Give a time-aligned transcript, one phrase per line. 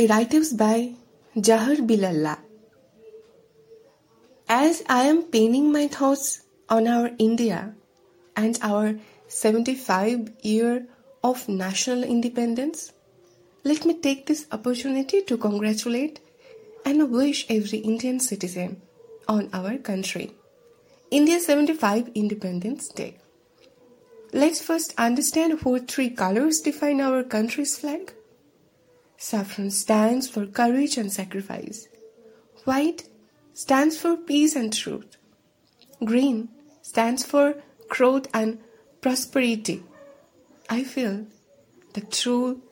[0.00, 0.06] A
[0.56, 0.94] by
[1.36, 2.38] Jahar Bilalla.
[4.48, 7.74] As I am penning my thoughts on our India
[8.34, 8.94] and our
[9.28, 10.86] 75 year
[11.22, 12.94] of national independence,
[13.62, 16.20] let me take this opportunity to congratulate
[16.86, 18.80] and wish every Indian citizen
[19.28, 20.32] on our country.
[21.10, 23.18] India 75 Independence Day.
[24.32, 28.14] Let's first understand what three colors define our country's flag.
[29.22, 31.88] Saffron stands for courage and sacrifice.
[32.64, 33.06] White
[33.52, 35.18] stands for peace and truth.
[36.02, 36.48] Green
[36.80, 38.60] stands for growth and
[39.02, 39.84] prosperity.
[40.70, 41.26] I feel
[41.92, 42.62] the true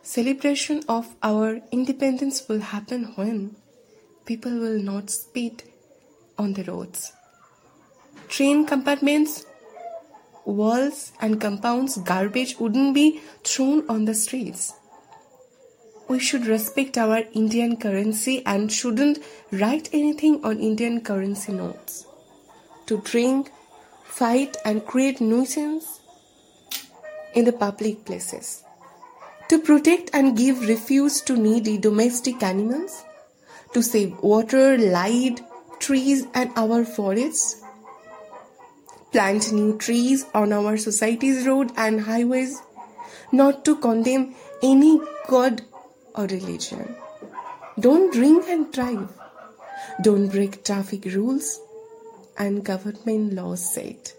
[0.00, 3.54] celebration of our independence will happen when
[4.24, 5.64] people will not speed
[6.38, 7.12] on the roads.
[8.28, 9.44] Train compartments,
[10.46, 14.72] walls, and compounds, garbage wouldn't be thrown on the streets.
[16.08, 19.18] We should respect our Indian currency and shouldn't
[19.50, 22.06] write anything on Indian currency notes.
[22.86, 23.50] To drink,
[24.04, 26.00] fight, and create nuisance
[27.34, 28.64] in the public places.
[29.48, 33.04] To protect and give refuse to needy domestic animals.
[33.74, 35.40] To save water, light,
[35.78, 37.62] trees, and our forests.
[39.12, 42.60] Plant new trees on our society's road and highways.
[43.30, 45.62] Not to condemn any god
[46.14, 46.94] or religion.
[47.78, 49.08] Don't drink and drive.
[50.02, 51.60] Don't break traffic rules
[52.38, 54.14] and government laws set.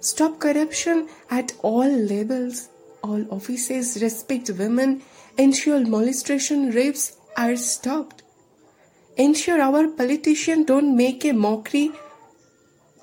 [0.00, 2.68] Stop corruption at all levels.
[3.02, 5.02] All offices respect women.
[5.38, 8.22] Ensure molestation rapes are stopped.
[9.16, 11.90] Ensure our politicians don't make a mockery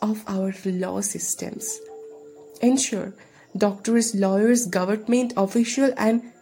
[0.02, 1.80] of our law systems.
[2.62, 3.14] Ensure
[3.56, 6.33] doctors, lawyers, government officials, and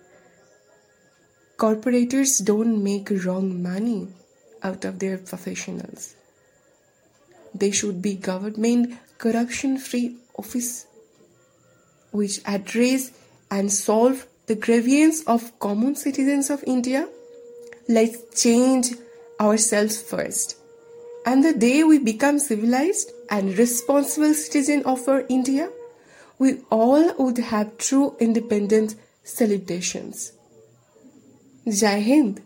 [1.61, 4.07] corporators don't make wrong money
[4.63, 6.15] out of their professionals.
[7.53, 10.88] They should be government corruption free office
[12.11, 13.11] which address
[13.51, 17.07] and solve the grievance of common citizens of India.
[17.88, 18.94] Let's change
[19.39, 20.57] ourselves first.
[21.27, 25.69] And the day we become civilized and responsible citizen of our India,
[26.39, 30.31] we all would have true independent celebrations.
[31.69, 32.41] Jai Hind